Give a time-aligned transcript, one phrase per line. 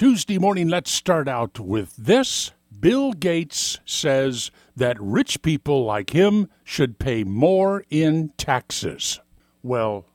[0.00, 2.52] Tuesday morning, let's start out with this.
[2.80, 9.20] Bill Gates says that rich people like him should pay more in taxes.
[9.62, 10.06] Well,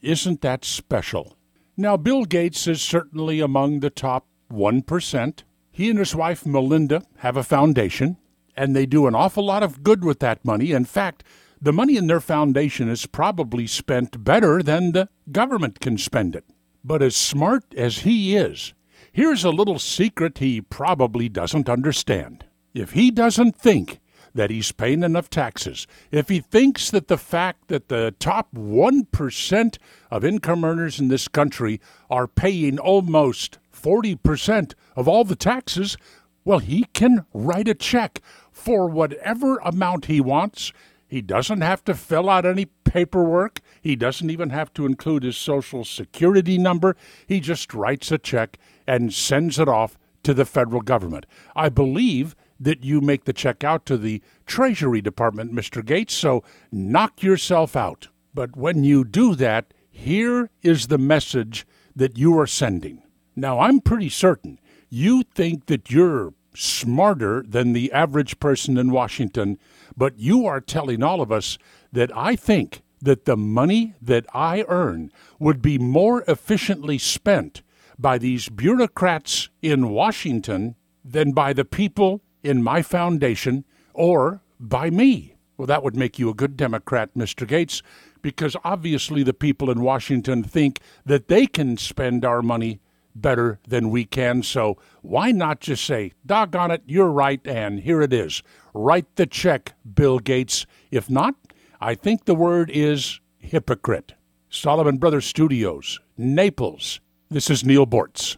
[0.00, 1.36] isn't that special?
[1.76, 5.42] Now, Bill Gates is certainly among the top 1%.
[5.70, 8.16] He and his wife Melinda have a foundation,
[8.56, 10.72] and they do an awful lot of good with that money.
[10.72, 11.22] In fact,
[11.60, 16.46] the money in their foundation is probably spent better than the government can spend it.
[16.82, 18.72] But as smart as he is,
[19.14, 22.44] here's a little secret he probably doesn't understand.
[22.74, 24.00] If he doesn't think
[24.34, 29.78] that he's paying enough taxes, if he thinks that the fact that the top 1%
[30.10, 35.96] of income earners in this country are paying almost 40% of all the taxes,
[36.44, 40.72] well, he can write a check for whatever amount he wants.
[41.06, 43.60] He doesn't have to fill out any paperwork.
[43.84, 46.96] He doesn't even have to include his social security number.
[47.26, 51.26] He just writes a check and sends it off to the federal government.
[51.54, 55.84] I believe that you make the check out to the Treasury Department, Mr.
[55.84, 58.08] Gates, so knock yourself out.
[58.32, 63.02] But when you do that, here is the message that you are sending.
[63.36, 69.58] Now, I'm pretty certain you think that you're smarter than the average person in Washington,
[69.94, 71.58] but you are telling all of us
[71.92, 77.62] that I think that the money that I earn would be more efficiently spent
[77.98, 80.74] by these bureaucrats in Washington
[81.04, 85.36] than by the people in my foundation or by me.
[85.56, 87.46] Well, that would make you a good Democrat, Mr.
[87.46, 87.82] Gates,
[88.22, 92.80] because obviously the people in Washington think that they can spend our money
[93.14, 94.42] better than we can.
[94.42, 98.42] So why not just say, doggone it, you're right, and here it is.
[98.72, 100.66] Write the check, Bill Gates.
[100.90, 101.36] If not,
[101.80, 104.14] I think the word is hypocrite.
[104.48, 107.00] Solomon Brothers Studios, Naples.
[107.30, 108.36] This is Neal Boortz.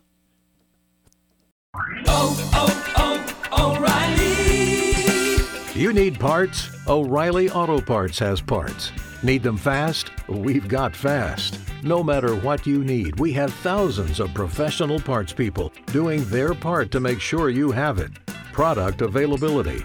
[2.07, 5.81] Oh, oh, oh, O'Reilly!
[5.81, 6.71] You need parts?
[6.89, 8.93] O'Reilly Auto Parts has parts.
[9.23, 10.11] Need them fast?
[10.29, 11.59] We've got fast.
[11.83, 16.91] No matter what you need, we have thousands of professional parts people doing their part
[16.93, 18.13] to make sure you have it.
[18.53, 19.85] Product availability.